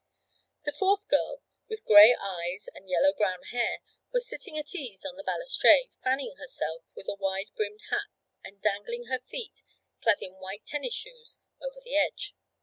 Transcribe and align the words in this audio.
The 0.65 0.71
fourth 0.73 1.07
girl, 1.09 1.43
with 1.69 1.85
grey 1.85 2.15
eyes 2.19 2.65
and 2.73 2.89
yellow 2.89 3.13
brown 3.15 3.43
hair, 3.51 3.81
was 4.11 4.27
sitting 4.27 4.57
at 4.57 4.73
ease 4.73 5.05
on 5.05 5.15
the 5.15 5.23
balustrade, 5.23 5.91
fanning 6.03 6.37
herself 6.39 6.81
with 6.95 7.05
a 7.07 7.13
wide 7.13 7.49
brimmed 7.55 7.83
hat 7.91 8.07
and 8.43 8.59
dangling 8.59 9.03
her 9.11 9.19
feet, 9.19 9.61
clad 10.01 10.23
in 10.23 10.39
white 10.39 10.65
tennis 10.65 10.95
shoes, 10.95 11.37
over 11.61 11.79
the 11.83 11.95
edge. 11.95 12.33